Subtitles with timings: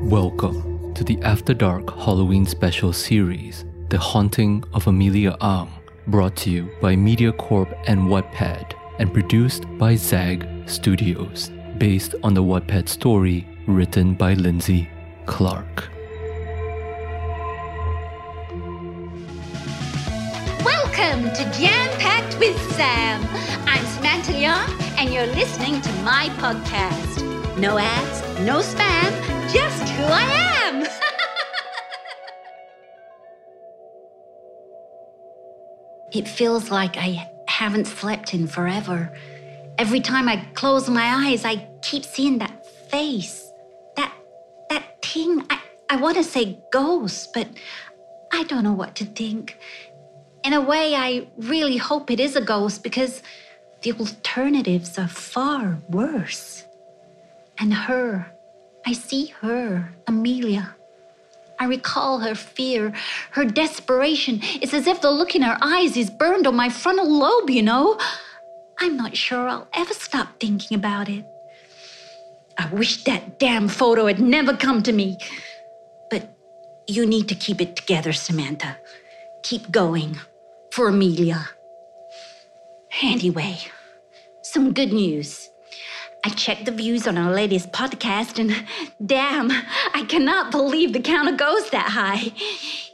[0.00, 5.70] Welcome to the After Dark Halloween special series, The Haunting of Amelia Ang,
[6.06, 12.42] brought to you by MediaCorp and Wattpad, and produced by Zag Studios, based on the
[12.42, 14.88] Wattpad story written by Lindsey
[15.26, 15.88] Clarke.
[20.62, 23.22] Welcome to Jam Packed with Sam.
[23.66, 27.33] I'm Samantha Young, and you're listening to my podcast.
[27.56, 29.12] No ads, no spam,
[29.52, 30.22] just who I
[30.64, 30.82] am.
[36.12, 39.16] it feels like I haven't slept in forever.
[39.78, 43.48] Every time I close my eyes, I keep seeing that face.
[43.94, 44.12] That
[44.70, 45.46] that thing.
[45.48, 47.46] I, I want to say ghost, but
[48.32, 49.58] I don't know what to think.
[50.42, 53.22] In a way, I really hope it is a ghost because
[53.82, 56.64] the alternatives are far worse.
[57.58, 58.26] And her,
[58.86, 60.74] I see her, Amelia.
[61.58, 62.92] I recall her fear,
[63.30, 64.40] her desperation.
[64.42, 67.62] It's as if the look in her eyes is burned on my frontal lobe, you
[67.62, 67.98] know?
[68.78, 71.24] I'm not sure I'll ever stop thinking about it.
[72.58, 75.18] I wish that damn photo had never come to me.
[76.10, 76.36] But
[76.86, 78.76] you need to keep it together, Samantha.
[79.42, 80.18] Keep going
[80.72, 81.48] for Amelia.
[83.02, 83.58] Anyway,
[84.42, 85.50] some good news.
[86.24, 88.66] I checked the views on our latest podcast, and
[89.04, 89.50] damn,
[89.92, 92.32] I cannot believe the count goes that high.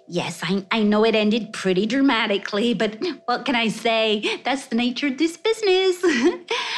[0.09, 4.41] Yes, I, I know it ended pretty dramatically, but what can I say?
[4.45, 6.05] That's the nature of this business.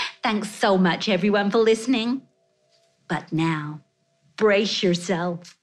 [0.22, 2.20] Thanks so much, everyone, for listening.
[3.08, 3.80] But now,
[4.36, 5.56] brace yourself.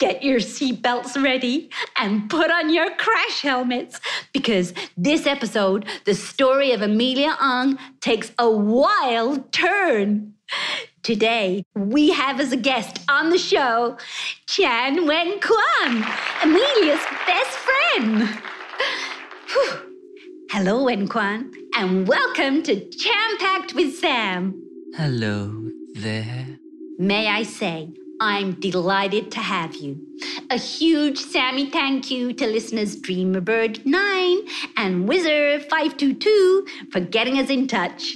[0.00, 4.00] Get your seatbelts ready and put on your crash helmets
[4.32, 10.32] because this episode, the story of Amelia Ang, takes a wild turn.
[11.02, 13.98] Today, we have as a guest on the show
[14.46, 16.02] Chan Weng Kwan,
[16.44, 18.40] Amelia's best friend.
[19.52, 19.70] Whew.
[20.50, 24.62] Hello, Weng Kwan, and welcome to Jam Packed with Sam.
[24.96, 26.58] Hello there.
[26.98, 29.98] May I say, I'm delighted to have you.
[30.50, 38.12] A huge Sammy thank you to listeners Dreamerbird9 and Wizard522 for getting us in touch.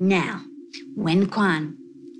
[0.00, 0.42] Now,
[0.96, 1.78] Weng Kwan,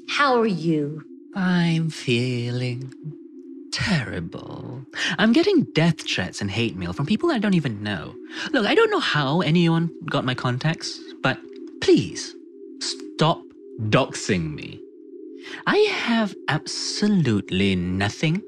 [0.09, 1.03] how are you?
[1.35, 2.93] I'm feeling
[3.73, 4.85] terrible.
[5.19, 8.15] I'm getting death threats and hate mail from people I don't even know.
[8.53, 11.41] Look, I don't know how anyone got my contacts, but
[11.81, 12.33] please
[12.81, 13.43] stop
[13.89, 14.81] doxing me.
[15.67, 18.43] I have absolutely nothing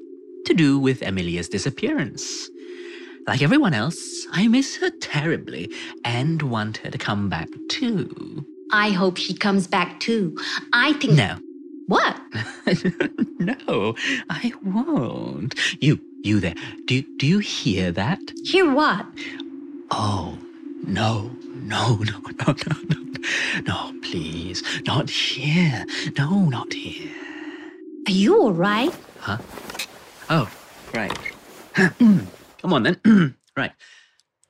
[0.45, 2.49] to do with Amelia's disappearance.
[3.27, 5.71] Like everyone else, I miss her terribly
[6.03, 8.45] and want her to come back too.
[8.71, 10.35] I hope she comes back too.
[10.73, 11.13] I think.
[11.13, 11.37] No.
[11.87, 12.17] What?
[13.39, 13.95] no,
[14.29, 15.55] I won't.
[15.81, 16.55] You, you there.
[16.85, 18.19] Do, do you hear that?
[18.45, 19.05] Hear what?
[19.91, 20.37] Oh,
[20.83, 21.31] no,
[21.71, 23.01] no, no, no, no, no.
[23.65, 24.63] No, please.
[24.85, 25.85] Not here.
[26.17, 27.11] No, not here.
[28.07, 28.93] Are you all right?
[29.19, 29.37] Huh?
[30.29, 30.49] Oh,
[30.93, 31.17] right.
[31.99, 32.97] Come on then.
[33.57, 33.71] right.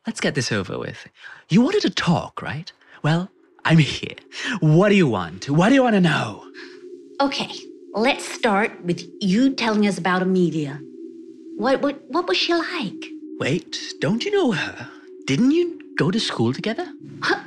[0.07, 1.07] Let's get this over with.
[1.49, 2.71] You wanted to talk, right?
[3.03, 3.29] Well,
[3.65, 4.15] I'm here.
[4.59, 5.49] What do you want?
[5.49, 6.43] What do you want to know?
[7.19, 7.51] Okay,
[7.93, 10.79] let's start with you telling us about Amelia.
[11.57, 13.05] What, what, what was she like?
[13.39, 14.89] Wait, don't you know her?
[15.27, 16.87] Didn't you go to school together?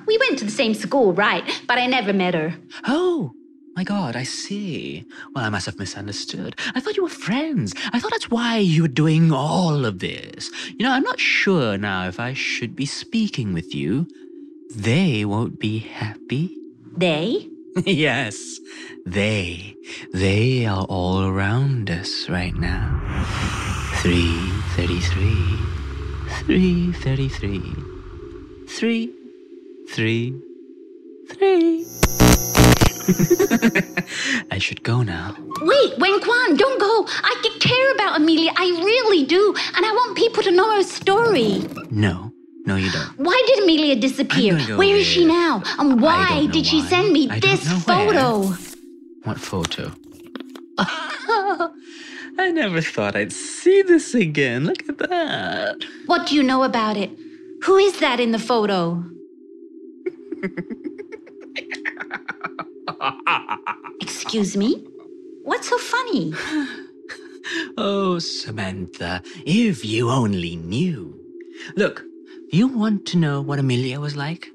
[0.06, 1.44] We went to the same school, right?
[1.66, 2.55] But I never met her.
[2.87, 3.32] Oh,
[3.77, 5.05] my God, I see.
[5.34, 6.55] Well, I must have misunderstood.
[6.75, 7.75] I thought you were friends.
[7.93, 10.50] I thought that's why you were doing all of this.
[10.78, 14.06] You know, I'm not sure now if I should be speaking with you.
[14.75, 16.56] They won't be happy.
[16.97, 17.49] They?
[17.84, 18.61] yes,
[19.05, 19.75] they.
[20.12, 23.00] They are all around us right now.
[24.03, 25.59] 333.
[26.47, 27.84] 333.
[28.69, 29.11] 3
[29.91, 30.41] 3
[31.31, 31.87] 3.
[34.51, 35.37] I should go now.
[35.61, 37.06] Wait, Weng Kwan, don't go.
[37.09, 37.35] I
[37.65, 38.53] care about Amelia.
[38.56, 39.55] I really do.
[39.77, 41.65] And I want people to know her story.
[41.91, 42.33] No,
[42.67, 43.19] no, you don't.
[43.19, 44.59] Why did Amelia disappear?
[44.67, 45.62] Go Where is she now?
[45.79, 48.12] And why don't know did she send me I this know where.
[48.12, 48.55] photo?
[49.25, 49.93] What photo?
[52.37, 54.65] I never thought I'd see this again.
[54.67, 55.77] Look at that.
[56.06, 57.11] What do you know about it?
[57.64, 59.02] Who is that in the photo?
[64.02, 64.84] Excuse me?
[65.44, 66.32] What's so funny?
[67.76, 71.14] Oh, Samantha, if you only knew.
[71.76, 72.02] Look,
[72.50, 74.49] you want to know what Amelia was like?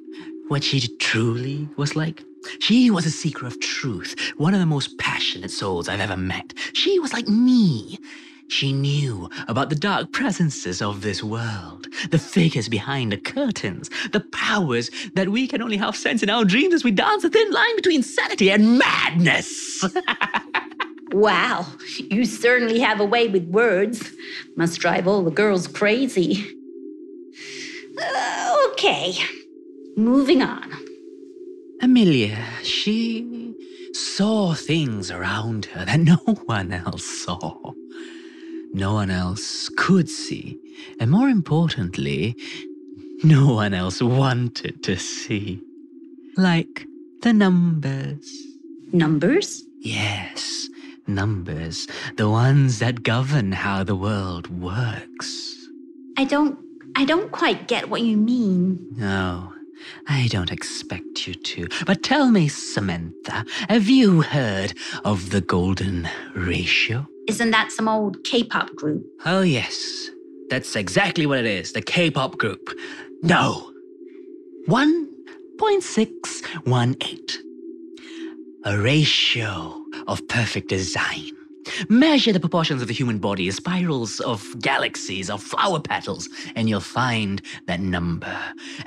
[0.48, 2.24] What she truly was like?
[2.60, 6.52] She was a seeker of truth, one of the most passionate souls I've ever met.
[6.74, 8.00] she was like me.
[8.50, 14.20] She knew about the dark presences of this world, the figures behind the curtains, the
[14.20, 17.52] powers that we can only half sense in our dreams as we dance a thin
[17.52, 19.86] line between sanity and madness.
[21.12, 21.66] Wow,
[21.98, 24.12] you certainly have a way with words.
[24.56, 26.46] Must drive all the girls crazy.
[28.00, 29.16] Uh, okay,
[29.98, 30.72] moving on.
[31.82, 33.56] Amelia, she
[33.94, 37.74] saw things around her that no one else saw.
[38.72, 40.60] No one else could see.
[41.00, 42.36] And more importantly,
[43.24, 45.62] no one else wanted to see.
[46.38, 46.86] Like
[47.22, 48.32] the numbers.
[48.94, 49.64] Numbers?
[49.80, 50.70] Yes,
[51.08, 51.88] numbers.
[52.18, 55.56] The ones that govern how the world works.
[56.18, 56.60] I don't.
[56.96, 58.94] I don't quite get what you mean.
[58.98, 59.54] No,
[60.08, 61.68] I don't expect you to.
[61.86, 64.74] But tell me, Samantha, have you heard
[65.06, 67.08] of the Golden Ratio?
[67.30, 69.06] Isn't that some old K pop group?
[69.24, 70.10] Oh, yes.
[70.50, 72.76] That's exactly what it is the K pop group.
[73.22, 73.72] No.
[74.68, 77.38] 1.618.
[78.66, 79.76] A ratio
[80.08, 81.30] of perfect design.
[81.88, 86.80] Measure the proportions of the human body spirals of galaxies of flower petals, and you'll
[86.80, 88.36] find that number.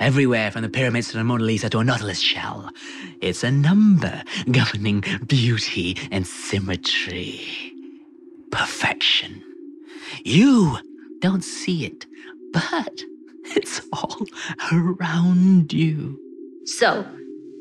[0.01, 2.69] Everywhere from the pyramids to the Mona Lisa to a nautilus shell.
[3.21, 7.72] It's a number governing beauty and symmetry.
[8.53, 9.43] Perfection.
[10.23, 10.77] You
[11.19, 12.05] don't see it,
[12.53, 13.01] but
[13.45, 14.25] it's all
[14.71, 16.19] around you.
[16.65, 17.05] So,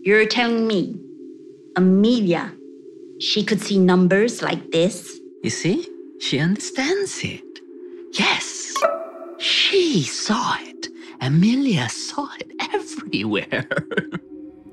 [0.03, 1.01] you're telling me,
[1.77, 2.53] Amelia,
[3.19, 5.19] she could see numbers like this?
[5.43, 5.89] You see?
[6.21, 7.61] She understands it.
[8.13, 8.75] Yes,
[9.39, 10.89] she saw it.
[11.23, 13.67] Amelia saw it everywhere.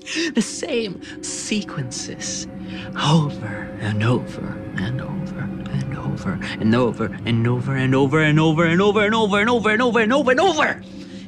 [0.33, 2.47] the same sequences
[3.01, 5.28] over and over and over
[6.19, 9.69] over and over and over and over and over and over and over and over
[9.69, 10.81] and over and over and over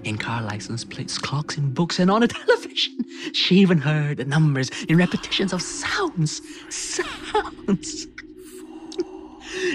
[0.03, 3.05] in car license plates, clocks, in books, and on a television.
[3.33, 6.41] She even heard the numbers in repetitions of sounds.
[6.69, 8.07] Sounds.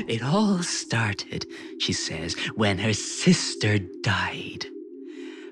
[0.09, 1.47] It all started,
[1.79, 4.67] she says, when her sister died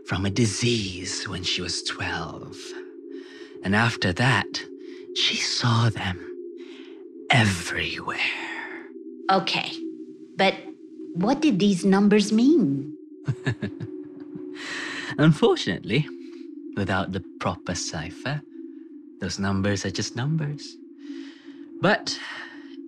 [0.07, 2.57] from a disease when she was 12.
[3.63, 4.65] And after that,
[5.15, 6.19] she saw them
[7.31, 8.54] everywhere.
[9.31, 9.73] Okay,
[10.37, 10.55] but
[11.15, 12.97] what did these numbers mean?
[15.19, 16.07] Unfortunately,
[16.77, 18.43] without the proper cipher,
[19.21, 20.77] those numbers are just numbers.
[21.81, 22.19] But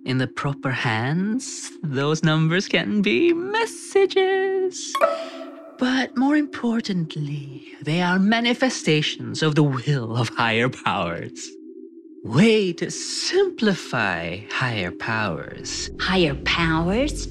[0.05, 4.93] in the proper hands, those numbers can be messages.
[5.79, 11.49] But more importantly, they are manifestations of the will of higher powers.
[12.23, 15.89] Way to simplify higher powers.
[15.99, 17.27] Higher powers?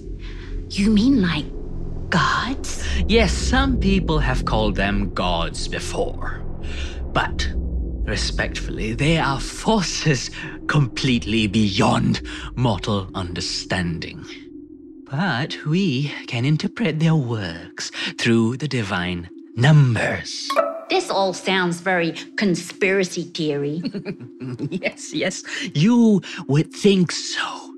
[0.70, 1.46] You mean like
[2.08, 2.86] gods?
[3.08, 6.42] Yes, some people have called them gods before.
[7.12, 7.48] But,
[8.04, 10.30] respectfully, they are forces
[10.68, 12.22] completely beyond
[12.54, 14.24] mortal understanding.
[15.10, 20.48] But we can interpret their works through the divine numbers.
[20.88, 23.82] This all sounds very conspiracy theory.
[24.70, 25.42] yes, yes,
[25.74, 27.74] you would think so.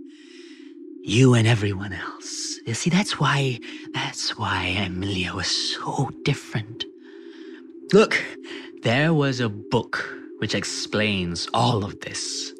[1.03, 2.59] You and everyone else.
[2.67, 3.61] You see, that's why,
[3.95, 6.85] that's why Amelia was so different.
[7.95, 8.23] Look,
[8.83, 10.07] there was a book
[10.39, 12.53] which explains all of this.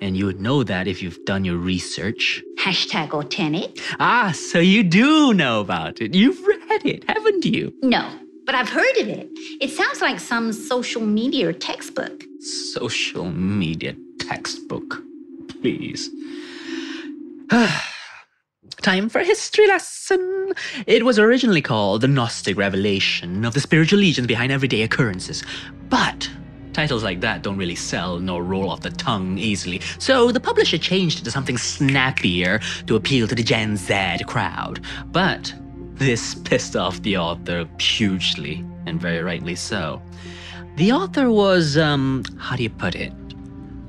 [0.00, 2.42] And you would know that if you've done your research.
[2.58, 3.78] Hashtag Authentic?
[4.00, 6.14] Ah, so you do know about it.
[6.14, 7.72] You've read it, haven't you?
[7.80, 8.10] No,
[8.44, 9.28] but I've heard of it.
[9.60, 12.24] It sounds like some social media textbook.
[12.40, 15.02] Social media textbook.
[15.48, 16.10] Please.
[18.82, 20.52] Time for a history lesson.
[20.86, 25.42] It was originally called The Gnostic Revelation of the Spiritual Legions Behind Everyday Occurrences.
[25.88, 26.30] But
[26.74, 30.76] titles like that don't really sell nor roll off the tongue easily, so the publisher
[30.76, 34.80] changed it to something snappier to appeal to the Gen Z crowd.
[35.06, 35.54] But
[35.94, 40.00] this pissed off the author hugely, and very rightly so.
[40.76, 43.12] The author was, um, how do you put it?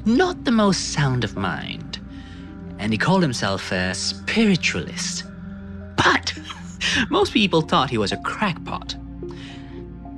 [0.05, 1.85] Not the most sound of mind
[2.79, 5.23] and he called himself a spiritualist.
[5.95, 6.37] But
[7.09, 8.95] most people thought he was a crackpot.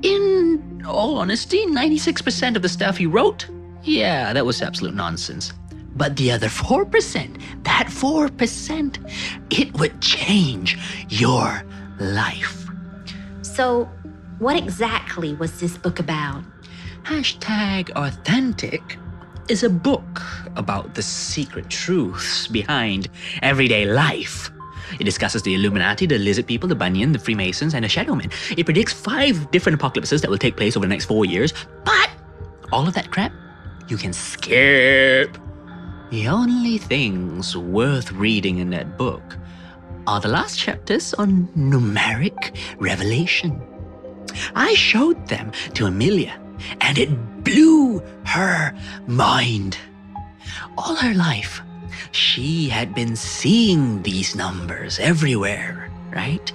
[0.01, 3.47] In all honesty, 96% of the stuff he wrote,
[3.83, 5.53] yeah, that was absolute nonsense.
[5.95, 9.11] But the other 4%, that 4%,
[9.49, 10.77] it would change
[11.09, 11.63] your
[11.99, 12.65] life.
[13.41, 13.89] So,
[14.39, 16.43] what exactly was this book about?
[17.03, 18.97] Hashtag authentic
[19.49, 20.21] is a book
[20.55, 23.07] about the secret truths behind
[23.41, 24.51] everyday life.
[24.99, 28.31] It discusses the Illuminati, the Lizard People, the Bunyan, the Freemasons, and the Shadowmen.
[28.57, 32.09] It predicts five different apocalypses that will take place over the next four years, but
[32.71, 33.31] all of that crap
[33.87, 35.37] you can skip.
[36.09, 39.37] The only things worth reading in that book
[40.07, 43.61] are the last chapters on numeric revelation.
[44.55, 46.39] I showed them to Amelia,
[46.79, 48.73] and it blew her
[49.05, 49.77] mind.
[50.77, 51.61] All her life,
[52.11, 56.51] she had been seeing these numbers everywhere, right?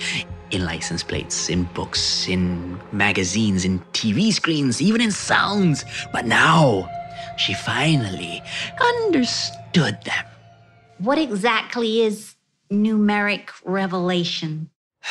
[0.50, 5.84] In license plates, in books, in magazines, in TV screens, even in sounds.
[6.10, 6.88] But now,
[7.36, 8.42] she finally
[8.80, 10.24] understood them.
[10.98, 12.34] What exactly is
[12.72, 14.70] numeric revelation?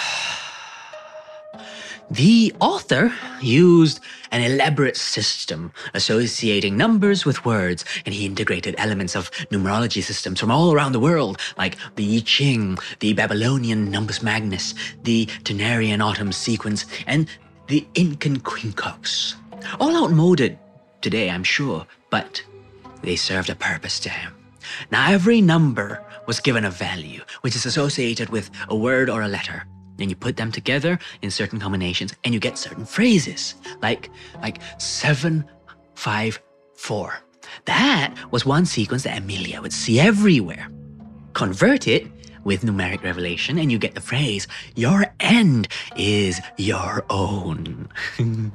[2.11, 4.01] The author used
[4.31, 10.51] an elaborate system associating numbers with words, and he integrated elements of numerology systems from
[10.51, 16.33] all around the world, like the I Ching, the Babylonian Numbus Magnus, the Ternarian Autumn
[16.33, 17.29] sequence, and
[17.67, 19.35] the Incan Quincunx.
[19.79, 20.59] All outmoded
[20.99, 22.43] today, I'm sure, but
[23.03, 24.33] they served a purpose to him.
[24.91, 29.27] Now, every number was given a value, which is associated with a word or a
[29.27, 29.65] letter.
[29.97, 34.09] Then you put them together in certain combinations and you get certain phrases, like,
[34.41, 35.43] like seven,
[35.95, 36.41] five,
[36.77, 37.19] four.
[37.65, 40.69] That was one sequence that Amelia would see everywhere.
[41.33, 42.07] Convert it
[42.45, 44.47] with numeric revelation and you get the phrase,
[44.77, 47.89] your end is your own.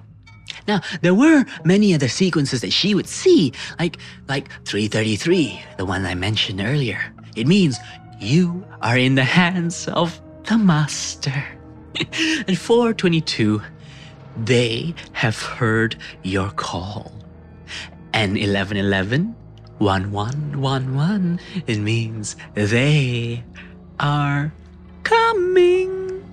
[0.69, 6.05] Now, there were many other sequences that she would see, like like 333, the one
[6.05, 7.15] I mentioned earlier.
[7.37, 7.79] It means
[8.19, 11.45] you are in the hands of the master.
[12.49, 13.63] and 422,
[14.45, 17.13] they have heard your call.
[18.13, 19.35] And 1111,
[19.79, 23.45] 1111, it means they
[24.01, 24.53] are
[25.03, 26.25] coming.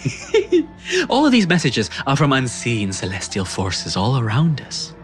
[1.10, 4.94] all of these messages are from unseen celestial forces all around us.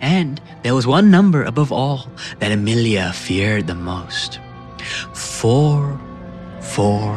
[0.00, 4.38] And there was one number above all that Amelia feared the most.
[5.14, 5.98] Four,
[6.60, 7.16] four,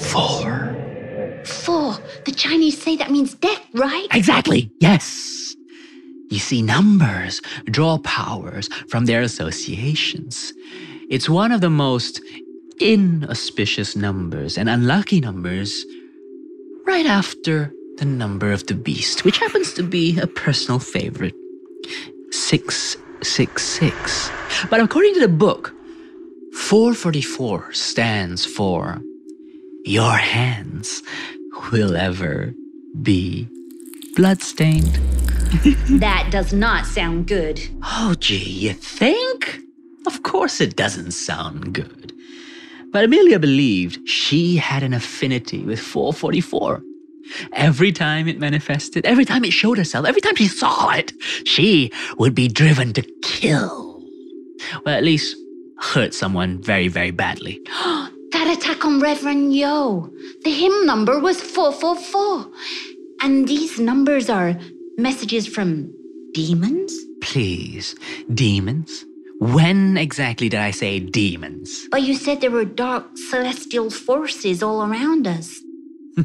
[0.00, 0.76] four.
[1.44, 1.98] Four.
[2.24, 4.06] The Chinese say that means death, right?
[4.12, 5.54] Exactly, yes.
[6.30, 10.52] You see, numbers draw powers from their associations.
[11.10, 12.20] It's one of the most
[12.80, 15.84] inauspicious numbers and unlucky numbers
[16.86, 21.34] right after the number of the beast, which happens to be a personal favorite
[22.30, 24.30] 666.
[24.70, 25.74] But according to the book,
[26.52, 29.00] 444 stands for
[29.84, 31.02] Your hands
[31.72, 32.52] will ever
[33.00, 33.48] be
[34.16, 34.86] bloodstained.
[36.00, 37.60] that does not sound good.
[37.82, 39.60] Oh, gee, you think?
[40.06, 42.12] Of course it doesn't sound good.
[42.92, 46.82] But Amelia believed she had an affinity with 444.
[47.54, 51.12] Every time it manifested, every time it showed herself, every time she saw it,
[51.44, 54.02] she would be driven to kill.
[54.84, 55.36] Well, at least
[55.82, 57.60] hurt someone very, very badly.
[58.32, 60.10] that attack on Reverend Yo.
[60.44, 62.50] The hymn number was 444.
[63.20, 64.58] And these numbers are
[64.96, 65.92] messages from
[66.32, 66.94] demons?
[67.20, 67.94] Please,
[68.32, 69.04] demons?
[69.38, 71.88] When exactly did I say demons?
[71.90, 75.60] But you said there were dark celestial forces all around us.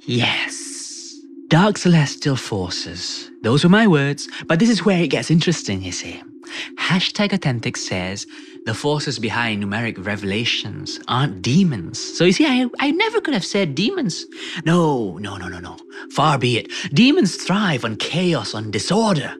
[0.00, 1.18] yes.
[1.48, 3.30] Dark celestial forces.
[3.42, 6.22] Those were my words, but this is where it gets interesting, you see.
[6.92, 8.26] Hashtag Authentic says
[8.66, 11.98] the forces behind numeric revelations aren't demons.
[11.98, 14.26] So you see, I, I never could have said demons.
[14.66, 15.78] No, no, no, no, no.
[16.10, 16.70] Far be it.
[16.92, 19.34] Demons thrive on chaos, on disorder.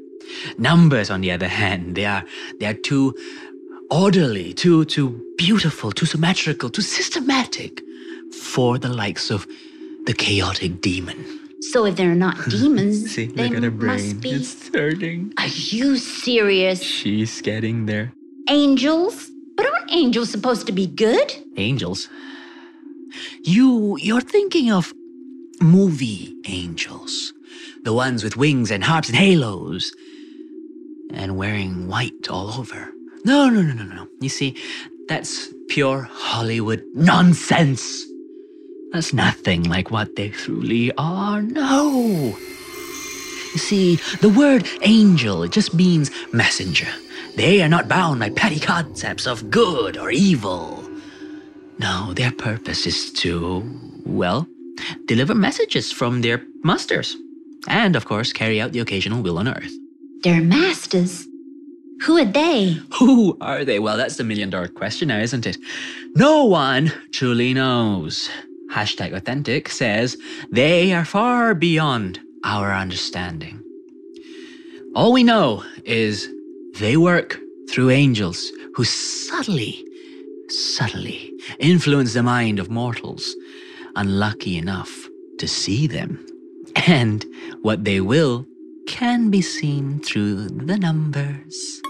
[0.57, 2.25] Numbers, on the other hand, they are
[2.59, 3.15] they are too
[3.91, 7.83] orderly, too too beautiful, too symmetrical, too systematic
[8.33, 9.47] for the likes of
[10.07, 11.42] the chaotic demon.
[11.71, 14.19] So if they're not demons, See, they look at her must brain.
[14.21, 14.31] be.
[14.31, 15.33] It's turning.
[15.39, 16.83] Are you serious?
[16.83, 18.13] She's getting there.
[18.49, 19.31] Angels?
[19.57, 21.33] But aren't angels supposed to be good?
[21.57, 22.09] Angels.
[23.45, 24.93] You you're thinking of
[25.61, 27.33] movie angels.
[27.85, 29.93] The ones with wings and harps and halos.
[31.13, 32.91] And wearing white all over.
[33.25, 34.09] No, no, no, no, no.
[34.21, 34.57] You see,
[35.09, 38.03] that's pure Hollywood nonsense.
[38.93, 41.41] That's nothing like what they truly are.
[41.41, 42.37] No.
[43.53, 46.89] You see, the word angel, it just means messenger.
[47.37, 50.85] They are not bound by petty concepts of good or evil.
[51.79, 53.63] No, their purpose is to,
[54.05, 54.47] well,
[55.07, 57.17] deliver messages from their masters.
[57.69, 59.73] And, of course, carry out the occasional will on earth.
[60.23, 61.27] Their masters?
[62.03, 62.79] Who are they?
[62.99, 63.79] Who are they?
[63.79, 65.57] Well, that's the million dollar question now, isn't it?
[66.15, 68.29] No one truly knows.
[68.73, 70.17] Hashtag authentic says
[70.51, 73.63] they are far beyond our understanding.
[74.95, 76.29] All we know is
[76.79, 77.39] they work
[77.71, 79.85] through angels who subtly,
[80.49, 83.37] subtly influence the mind of mortals
[83.95, 86.25] unlucky enough to see them.
[86.87, 87.27] And
[87.61, 88.47] what they will
[88.87, 91.83] can be seen through the numbers.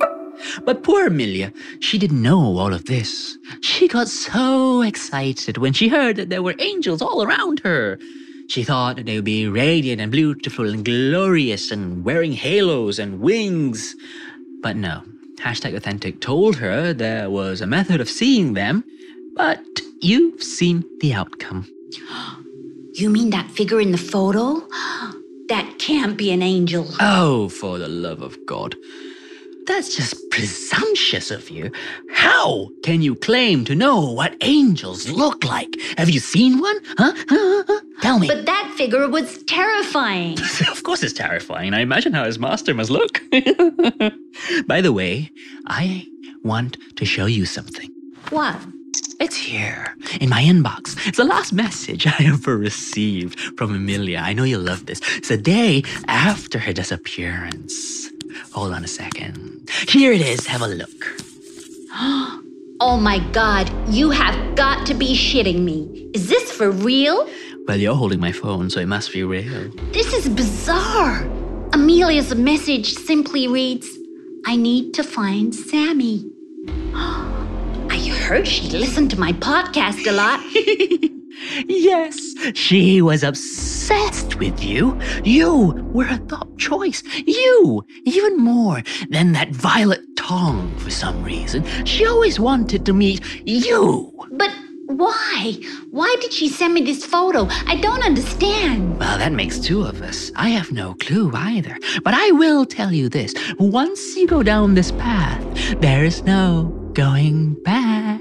[0.65, 3.39] But poor Amelia, she didn't know all of this.
[3.61, 7.99] She got so excited when she heard that there were angels all around her.
[8.49, 13.21] She thought that they would be radiant and beautiful and glorious and wearing halos and
[13.21, 13.95] wings.
[14.61, 15.03] But no,
[15.39, 18.85] hashtag authentic told her there was a method of seeing them,
[19.35, 19.65] but
[20.01, 21.67] you've seen the outcome.
[22.95, 24.69] You mean that figure in the photo?
[25.49, 26.87] That can't be an angel.
[27.01, 28.75] Oh, for the love of God.
[29.67, 31.71] That's just presumptuous of you.
[32.13, 35.77] How can you claim to know what angels look like?
[35.99, 36.77] Have you seen one?
[36.99, 37.13] Huh?
[37.29, 37.63] huh?
[37.69, 37.81] huh?
[38.01, 38.27] Tell me.
[38.27, 40.39] But that figure was terrifying.
[40.71, 41.75] of course it's terrifying.
[41.75, 43.23] I imagine how his master must look.
[44.67, 45.31] By the way,
[45.67, 46.07] I
[46.43, 47.91] want to show you something.
[48.31, 48.57] What?
[49.21, 50.99] It's here in my inbox.
[51.07, 54.19] It's the last message I ever received from Amelia.
[54.19, 55.01] I know you'll love this.
[55.17, 58.11] It's a day after her disappearance.
[58.53, 59.69] Hold on a second.
[59.89, 60.47] Here it is.
[60.47, 61.23] Have a look.
[62.85, 66.11] Oh my god, you have got to be shitting me.
[66.15, 67.31] Is this for real?
[67.69, 69.71] Well, you're holding my phone, so it must be real.
[69.93, 71.23] This is bizarre.
[71.73, 73.87] Amelia's message simply reads
[74.47, 76.29] I need to find Sammy.
[76.95, 80.41] I heard she listened to my podcast a lot.
[81.67, 84.99] Yes, she was obsessed with you.
[85.25, 87.03] You were a top choice.
[87.27, 91.65] You, even more than that Violet Tong for some reason.
[91.85, 94.13] She always wanted to meet you.
[94.33, 94.51] But
[94.87, 95.59] why?
[95.91, 97.47] Why did she send me this photo?
[97.67, 98.99] I don't understand.
[98.99, 100.31] Well, that makes two of us.
[100.37, 101.77] I have no clue either.
[102.05, 105.43] But I will tell you this once you go down this path,
[105.81, 108.12] there's no going back.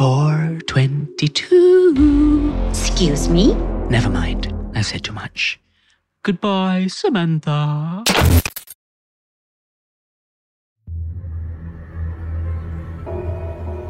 [0.00, 2.54] 422.
[2.70, 3.52] Excuse me?
[3.90, 4.50] Never mind.
[4.74, 5.60] I said too much.
[6.22, 8.02] Goodbye, Samantha.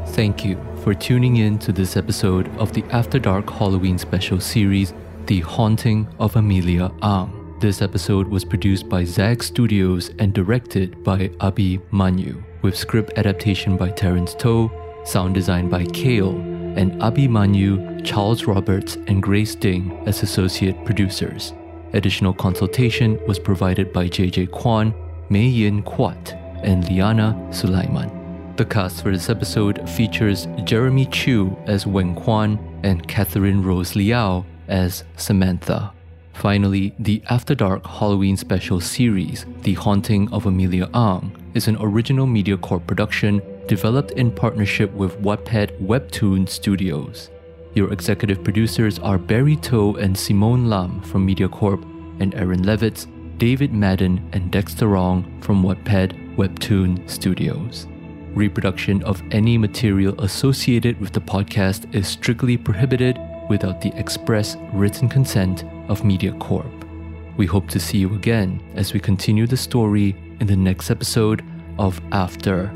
[0.09, 4.93] Thank you for tuning in to this episode of the After Dark Halloween special series,
[5.27, 7.57] The Haunting of Amelia Ang.
[7.61, 13.77] This episode was produced by Zag Studios and directed by Abi Manyu, with script adaptation
[13.77, 14.73] by Terence Toh,
[15.11, 16.39] sound design by Kael,
[16.77, 21.53] and Abi Manyu, Charles Roberts, and Grace Ding as associate producers.
[21.93, 24.95] Additional consultation was provided by JJ Kwan,
[25.29, 28.55] Mei Yin Khuat, and Liyana Sulaiman.
[28.57, 34.45] The cast for this episode features Jeremy Chiew as Weng Kwan and Catherine Rose Leyow
[34.69, 35.93] as Samantha.
[36.35, 42.27] Finally, the After Dark Halloween special series, The Haunting of Amelia Ang, is an original
[42.27, 47.31] MediaCorp production developed in partnership with Wattpad Webtoon Studios.
[47.75, 51.81] Your executive producers are Barry Toa and Simone Lum from MediaCorp,
[52.21, 53.07] and Aron Levitz,
[53.39, 57.87] David Madden, and Dexter Ong from Wattpad Webtoon Studios.
[58.35, 65.09] Reproduction of any material associated with the podcast is strictly prohibited without the express written
[65.09, 67.37] consent of MediaCorp.
[67.37, 71.45] We hope to see you again as we continue the story in the next episode
[71.79, 72.69] of After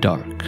[0.00, 0.44] Dark.